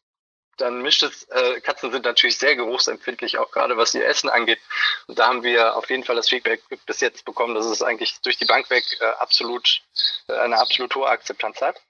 dann 0.57 0.81
mischt 0.83 1.01
es, 1.01 1.23
äh, 1.29 1.59
Katzen 1.61 1.91
sind 1.91 2.05
natürlich 2.05 2.37
sehr 2.37 2.55
geruchsempfindlich, 2.55 3.39
auch 3.39 3.51
gerade 3.51 3.77
was 3.77 3.95
ihr 3.95 4.05
Essen 4.05 4.29
angeht. 4.29 4.59
Und 5.07 5.17
da 5.17 5.27
haben 5.27 5.43
wir 5.43 5.75
auf 5.75 5.89
jeden 5.89 6.03
Fall 6.03 6.15
das 6.15 6.29
Feedback 6.29 6.61
bis 6.85 7.01
jetzt 7.01 7.25
bekommen, 7.25 7.55
dass 7.55 7.65
es 7.65 7.81
eigentlich 7.81 8.19
durch 8.21 8.37
die 8.37 8.45
Bank 8.45 8.69
weg 8.69 8.85
äh, 8.99 9.05
absolut 9.19 9.81
äh, 10.27 10.33
eine 10.33 10.59
absolut 10.59 10.93
hohe 10.95 11.07
Akzeptanz 11.07 11.61
hat. 11.61 11.81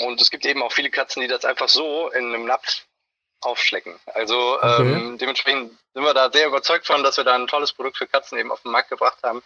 Und 0.00 0.20
es 0.20 0.30
gibt 0.30 0.46
eben 0.46 0.62
auch 0.62 0.72
viele 0.72 0.90
Katzen, 0.90 1.20
die 1.20 1.28
das 1.28 1.44
einfach 1.44 1.68
so 1.68 2.10
in 2.10 2.26
einem 2.26 2.44
Napf 2.44 2.82
aufschlecken. 3.40 3.98
Also 4.06 4.56
okay. 4.56 4.92
ähm, 4.92 5.18
dementsprechend 5.18 5.76
sind 5.98 6.06
wir 6.06 6.14
da 6.14 6.30
sehr 6.30 6.46
überzeugt 6.46 6.86
von, 6.86 7.02
dass 7.02 7.16
wir 7.16 7.24
da 7.24 7.34
ein 7.34 7.48
tolles 7.48 7.72
Produkt 7.72 7.96
für 7.96 8.06
Katzen 8.06 8.38
eben 8.38 8.52
auf 8.52 8.62
den 8.62 8.70
Markt 8.70 8.88
gebracht 8.88 9.18
haben. 9.24 9.42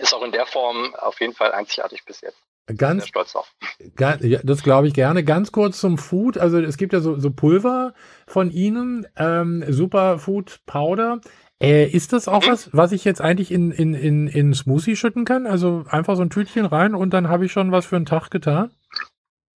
Ist 0.00 0.12
auch 0.12 0.24
in 0.24 0.32
der 0.32 0.46
Form 0.46 0.96
auf 0.96 1.20
jeden 1.20 1.32
Fall 1.32 1.52
einzigartig 1.52 2.04
bis 2.04 2.22
jetzt. 2.22 2.38
Ganz, 2.76 3.06
stolz 3.06 3.32
drauf. 3.32 3.52
Ganz, 3.94 4.22
ja, 4.24 4.40
das 4.42 4.64
glaube 4.64 4.88
ich 4.88 4.94
gerne. 4.94 5.22
Ganz 5.22 5.52
kurz 5.52 5.78
zum 5.78 5.98
Food. 5.98 6.38
Also 6.38 6.58
es 6.58 6.76
gibt 6.76 6.92
ja 6.92 6.98
so, 6.98 7.20
so 7.20 7.30
Pulver 7.30 7.94
von 8.26 8.50
Ihnen, 8.50 9.06
ähm, 9.16 9.64
Superfood 9.68 10.60
Powder. 10.66 11.20
Äh, 11.62 11.86
ist 11.86 12.12
das 12.12 12.26
auch 12.26 12.42
mhm. 12.42 12.50
was, 12.50 12.70
was 12.72 12.90
ich 12.90 13.04
jetzt 13.04 13.20
eigentlich 13.20 13.52
in, 13.52 13.70
in, 13.70 13.94
in, 13.94 14.26
in 14.26 14.54
Smoothie 14.54 14.96
schütten 14.96 15.24
kann? 15.24 15.46
Also 15.46 15.84
einfach 15.88 16.16
so 16.16 16.22
ein 16.22 16.30
Tütchen 16.30 16.66
rein 16.66 16.96
und 16.96 17.10
dann 17.10 17.28
habe 17.28 17.46
ich 17.46 17.52
schon 17.52 17.70
was 17.70 17.86
für 17.86 17.96
einen 17.96 18.06
Tag 18.06 18.30
getan? 18.30 18.74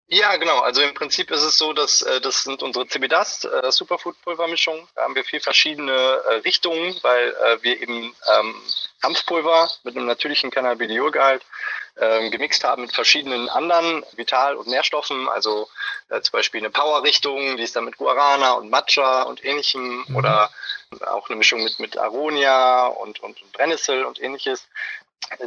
Ja, 0.08 0.36
genau. 0.36 0.60
Also 0.60 0.82
im 0.82 0.92
Prinzip 0.92 1.30
ist 1.30 1.42
es 1.42 1.56
so, 1.56 1.72
dass 1.72 2.02
äh, 2.02 2.20
das 2.20 2.42
sind 2.42 2.62
unsere 2.62 2.86
CBDAS 2.86 3.44
äh, 3.44 3.72
Superfood 3.72 4.20
Pulvermischungen. 4.22 4.86
Da 4.94 5.02
haben 5.02 5.14
wir 5.14 5.24
vier 5.24 5.40
verschiedene 5.40 5.92
äh, 5.92 6.34
Richtungen, 6.44 6.98
weil 7.02 7.30
äh, 7.30 7.62
wir 7.62 7.80
eben 7.80 8.14
ähm, 8.34 8.54
Hanfpulver 9.02 9.70
mit 9.84 9.96
einem 9.96 10.06
natürlichen 10.06 10.50
Cannabidiolgehalt 10.50 11.42
ähm, 11.98 12.30
gemixt 12.30 12.64
haben 12.64 12.82
mit 12.82 12.94
verschiedenen 12.94 13.48
anderen 13.48 14.04
Vital- 14.16 14.56
und 14.56 14.66
Nährstoffen, 14.66 15.28
also 15.28 15.68
äh, 16.08 16.20
zum 16.20 16.32
Beispiel 16.32 16.60
eine 16.60 16.70
Power-Richtung, 16.70 17.56
die 17.56 17.62
ist 17.62 17.76
dann 17.76 17.84
mit 17.84 17.98
Guarana 17.98 18.52
und 18.52 18.70
Matcha 18.70 19.22
und 19.22 19.44
ähnlichem 19.44 20.04
mhm. 20.06 20.16
oder 20.16 20.50
auch 21.06 21.28
eine 21.28 21.36
Mischung 21.36 21.62
mit, 21.62 21.78
mit 21.80 21.96
Aronia 21.98 22.86
und, 22.86 23.20
und 23.20 23.36
Brennnessel 23.52 24.04
und 24.04 24.20
ähnliches 24.20 24.66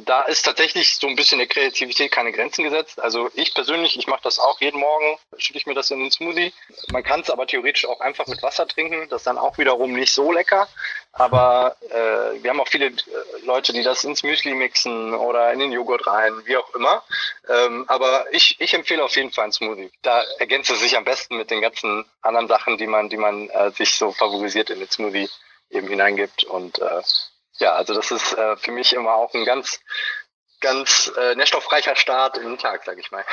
da 0.06 0.22
ist 0.24 0.44
tatsächlich 0.44 0.96
so 0.96 1.08
ein 1.08 1.16
bisschen 1.16 1.40
der 1.40 1.48
Kreativität 1.48 2.12
keine 2.12 2.32
Grenzen 2.32 2.64
gesetzt. 2.64 3.00
Also 3.00 3.30
ich 3.34 3.54
persönlich, 3.54 3.98
ich 3.98 4.08
mache 4.08 4.24
das 4.24 4.40
auch 4.40 4.60
jeden 4.62 4.80
Morgen, 4.80 5.18
schütte 5.38 5.58
ich 5.60 5.66
mir 5.66 5.74
das 5.74 5.92
in 5.92 6.00
den 6.00 6.12
Smoothie. 6.12 6.54
Man 6.92 7.04
kann 7.04 7.22
es 7.22 7.30
aber 7.30 7.48
theoretisch 7.48 7.86
auch 7.88 8.00
einfach 8.00 8.28
mit 8.28 8.42
Wasser 8.44 8.68
trinken. 8.68 9.08
Das 9.10 9.22
ist 9.22 9.28
dann 9.28 9.38
auch 9.38 9.58
wiederum 9.58 9.94
nicht 9.94 10.14
so 10.14 10.32
lecker. 10.32 10.68
Aber 11.14 11.78
äh, 11.90 12.44
wir 12.44 12.50
haben 12.50 12.60
auch 12.60 12.68
viele 12.68 12.88
äh, 12.88 12.94
Leute, 13.44 13.72
die 13.72 13.84
das 13.84 14.04
ins 14.04 14.24
Müsli 14.24 14.54
mixen 14.54 15.14
oder 15.14 15.54
in 15.54 15.60
den 15.60 15.72
Joghurt 15.72 16.06
rein, 16.08 16.34
wie 16.46 16.58
auch 16.58 16.74
immer. 16.76 17.04
Ähm, 17.48 17.86
aber 17.88 18.26
ich, 18.34 18.60
ich 18.60 18.74
empfehle 18.74 19.04
auf 19.04 19.16
jeden 19.16 19.32
Fall 19.32 19.46
einen 19.46 19.54
Smoothie. 19.54 19.92
Da 20.02 20.24
ergänzt 20.40 20.72
es 20.72 20.82
sich 20.82 20.98
am 20.98 21.06
besten 21.06 21.38
mit 21.38 21.52
den 21.52 21.62
ganzen 21.62 22.06
anderen 22.22 22.48
Sachen, 22.48 22.78
die 22.78 22.88
man, 22.88 23.10
die 23.10 23.18
man 23.18 23.50
äh, 23.50 23.72
sich 23.72 23.96
so 23.96 24.12
favorisiert 24.12 24.70
in 24.70 24.80
den 24.80 24.90
Smoothie 24.90 25.30
eben 25.70 25.88
hineingibt. 25.88 26.44
Und 26.44 26.80
äh, 26.80 27.02
ja, 27.60 27.74
also 27.74 27.94
das 27.94 28.12
ist 28.12 28.34
äh, 28.34 28.58
für 28.58 28.72
mich 28.72 28.94
immer 28.94 29.14
auch 29.14 29.34
ein 29.34 29.46
ganz, 29.46 29.80
ganz 30.62 31.12
äh, 31.18 31.36
nährstoffreicher 31.36 31.96
Start 31.96 32.38
in 32.38 32.44
den 32.44 32.58
Tag, 32.58 32.84
sag 32.86 32.98
ich 33.00 33.12
mal. 33.12 33.24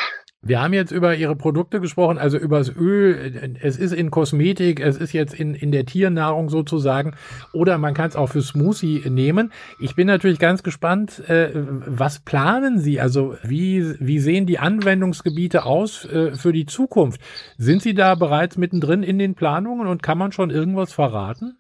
Wir 0.44 0.60
haben 0.60 0.74
jetzt 0.74 0.90
über 0.90 1.14
Ihre 1.14 1.36
Produkte 1.36 1.80
gesprochen, 1.80 2.18
also 2.18 2.36
über 2.36 2.58
das 2.58 2.68
Öl. 2.68 3.56
Es 3.62 3.76
ist 3.76 3.92
in 3.92 4.10
Kosmetik, 4.10 4.80
es 4.80 4.96
ist 4.96 5.12
jetzt 5.12 5.34
in, 5.34 5.54
in 5.54 5.70
der 5.70 5.86
Tiernahrung 5.86 6.48
sozusagen. 6.48 7.16
Oder 7.52 7.78
man 7.78 7.94
kann 7.94 8.08
es 8.08 8.16
auch 8.16 8.28
für 8.28 8.42
Smoothie 8.42 9.08
nehmen. 9.08 9.52
Ich 9.78 9.94
bin 9.94 10.08
natürlich 10.08 10.40
ganz 10.40 10.64
gespannt, 10.64 11.20
äh, 11.28 11.50
was 11.54 12.18
planen 12.18 12.80
Sie? 12.80 13.00
Also 13.00 13.36
wie, 13.44 13.94
wie 14.00 14.18
sehen 14.18 14.46
die 14.46 14.58
Anwendungsgebiete 14.58 15.64
aus 15.64 16.04
äh, 16.06 16.32
für 16.32 16.52
die 16.52 16.66
Zukunft? 16.66 17.20
Sind 17.56 17.80
Sie 17.82 17.94
da 17.94 18.16
bereits 18.16 18.56
mittendrin 18.56 19.04
in 19.04 19.20
den 19.20 19.36
Planungen 19.36 19.86
und 19.86 20.02
kann 20.02 20.18
man 20.18 20.32
schon 20.32 20.50
irgendwas 20.50 20.92
verraten? 20.92 21.56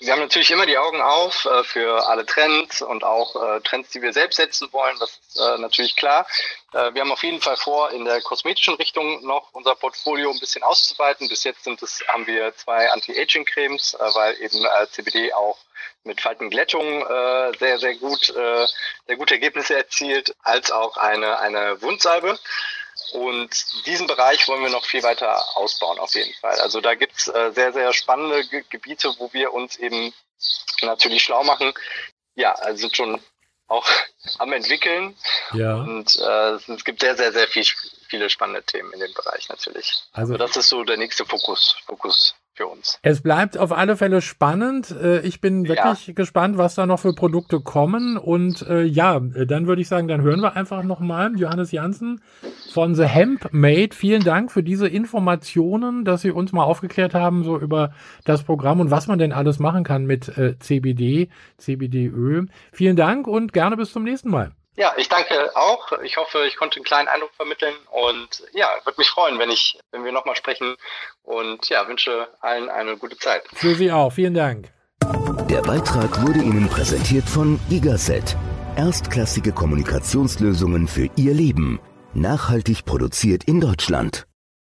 Wir 0.00 0.12
haben 0.12 0.20
natürlich 0.20 0.50
immer 0.50 0.64
die 0.64 0.78
Augen 0.78 1.02
auf 1.02 1.44
äh, 1.44 1.62
für 1.62 2.08
alle 2.08 2.24
Trends 2.24 2.80
und 2.80 3.04
auch 3.04 3.36
äh, 3.36 3.60
Trends, 3.60 3.90
die 3.90 4.00
wir 4.00 4.14
selbst 4.14 4.36
setzen 4.36 4.72
wollen. 4.72 4.96
Das 4.98 5.10
ist 5.28 5.38
äh, 5.38 5.58
natürlich 5.58 5.94
klar. 5.94 6.26
Äh, 6.72 6.94
wir 6.94 7.02
haben 7.02 7.12
auf 7.12 7.22
jeden 7.22 7.40
Fall 7.42 7.58
vor, 7.58 7.90
in 7.90 8.06
der 8.06 8.22
kosmetischen 8.22 8.74
Richtung 8.74 9.24
noch 9.26 9.50
unser 9.52 9.74
Portfolio 9.74 10.30
ein 10.30 10.40
bisschen 10.40 10.62
auszuweiten. 10.62 11.28
Bis 11.28 11.44
jetzt 11.44 11.64
sind 11.64 11.82
es, 11.82 12.02
haben 12.08 12.26
wir 12.26 12.54
zwei 12.56 12.90
Anti-Aging-Cremes, 12.90 13.94
äh, 13.94 14.14
weil 14.14 14.40
eben 14.40 14.64
äh, 14.64 14.86
CBD 14.90 15.34
auch 15.34 15.58
mit 16.04 16.20
Faltenglättung 16.22 17.02
äh, 17.02 17.52
sehr, 17.58 17.78
sehr 17.78 17.94
gut, 17.96 18.30
äh, 18.30 18.66
sehr 19.06 19.16
gute 19.16 19.34
Ergebnisse 19.34 19.76
erzielt, 19.76 20.34
als 20.42 20.70
auch 20.70 20.96
eine, 20.96 21.38
eine 21.40 21.80
Wundsalbe. 21.82 22.38
Und 23.12 23.50
diesen 23.86 24.06
Bereich 24.06 24.46
wollen 24.48 24.62
wir 24.62 24.70
noch 24.70 24.84
viel 24.84 25.02
weiter 25.02 25.44
ausbauen, 25.56 25.98
auf 25.98 26.14
jeden 26.14 26.34
Fall. 26.34 26.58
Also 26.60 26.80
da 26.80 26.94
gibt's 26.94 27.28
äh, 27.28 27.52
sehr, 27.52 27.72
sehr 27.72 27.92
spannende 27.92 28.46
Ge 28.46 28.64
Gebiete, 28.68 29.14
wo 29.18 29.32
wir 29.32 29.52
uns 29.52 29.76
eben 29.76 30.12
natürlich 30.82 31.22
schlau 31.22 31.42
machen. 31.44 31.72
Ja, 32.34 32.52
also 32.52 32.80
sind 32.82 32.96
schon 32.96 33.20
auch 33.68 33.86
am 34.38 34.52
entwickeln. 34.52 35.16
Ja. 35.52 35.76
Und 35.76 36.16
äh, 36.16 36.72
es 36.72 36.84
gibt 36.84 37.00
sehr, 37.00 37.16
sehr, 37.16 37.32
sehr 37.32 37.48
viel, 37.48 37.64
viele 38.08 38.28
spannende 38.30 38.62
Themen 38.62 38.92
in 38.92 39.00
dem 39.00 39.14
Bereich 39.14 39.48
natürlich. 39.48 40.02
Also, 40.12 40.34
also 40.34 40.36
das 40.36 40.56
ist 40.56 40.68
so 40.68 40.84
der 40.84 40.96
nächste 40.96 41.24
Fokus, 41.24 41.76
Fokus 41.86 42.34
für 42.60 42.66
uns. 42.66 42.98
Es 43.02 43.22
bleibt 43.22 43.56
auf 43.56 43.72
alle 43.72 43.96
Fälle 43.96 44.20
spannend. 44.20 44.90
Äh, 44.90 45.20
ich 45.20 45.40
bin 45.40 45.66
wirklich 45.66 46.08
ja. 46.08 46.12
gespannt, 46.12 46.58
was 46.58 46.74
da 46.74 46.84
noch 46.84 47.00
für 47.00 47.14
Produkte 47.14 47.60
kommen. 47.60 48.18
Und 48.18 48.62
äh, 48.68 48.82
ja, 48.82 49.18
dann 49.18 49.66
würde 49.66 49.80
ich 49.80 49.88
sagen, 49.88 50.08
dann 50.08 50.20
hören 50.20 50.40
wir 50.40 50.56
einfach 50.56 50.82
nochmal 50.82 51.32
Johannes 51.36 51.72
Janssen 51.72 52.20
von 52.72 52.94
The 52.94 53.04
Hemp 53.04 53.52
Made. 53.52 53.94
Vielen 53.94 54.22
Dank 54.24 54.52
für 54.52 54.62
diese 54.62 54.86
Informationen, 54.88 56.04
dass 56.04 56.20
Sie 56.20 56.30
uns 56.30 56.52
mal 56.52 56.64
aufgeklärt 56.64 57.14
haben, 57.14 57.44
so 57.44 57.58
über 57.58 57.92
das 58.24 58.42
Programm 58.42 58.80
und 58.80 58.90
was 58.90 59.06
man 59.06 59.18
denn 59.18 59.32
alles 59.32 59.58
machen 59.58 59.82
kann 59.82 60.04
mit 60.04 60.28
äh, 60.36 60.58
CBD, 60.58 61.30
CBD-Öl. 61.56 62.48
Vielen 62.72 62.96
Dank 62.96 63.26
und 63.26 63.54
gerne 63.54 63.76
bis 63.76 63.92
zum 63.92 64.02
nächsten 64.02 64.30
Mal. 64.30 64.52
Ja, 64.80 64.94
ich 64.96 65.10
danke 65.10 65.54
auch. 65.56 65.92
Ich 66.02 66.16
hoffe, 66.16 66.46
ich 66.46 66.56
konnte 66.56 66.76
einen 66.76 66.86
kleinen 66.86 67.06
Eindruck 67.06 67.34
vermitteln 67.34 67.74
und 67.90 68.42
ja, 68.54 68.66
würde 68.84 68.98
mich 68.98 69.10
freuen, 69.10 69.38
wenn 69.38 69.50
ich, 69.50 69.78
wenn 69.90 70.04
wir 70.04 70.10
nochmal 70.10 70.36
sprechen 70.36 70.74
und 71.22 71.68
ja, 71.68 71.86
wünsche 71.86 72.28
allen 72.40 72.70
eine 72.70 72.96
gute 72.96 73.18
Zeit. 73.18 73.42
Für 73.52 73.74
Sie 73.74 73.92
auch. 73.92 74.10
Vielen 74.10 74.32
Dank. 74.32 74.72
Der 75.50 75.60
Beitrag 75.60 76.26
wurde 76.26 76.38
Ihnen 76.38 76.66
präsentiert 76.70 77.28
von 77.28 77.60
Gigaset. 77.68 78.38
Erstklassige 78.76 79.52
Kommunikationslösungen 79.52 80.88
für 80.88 81.10
Ihr 81.14 81.34
Leben. 81.34 81.78
Nachhaltig 82.14 82.86
produziert 82.86 83.44
in 83.44 83.60
Deutschland. 83.60 84.29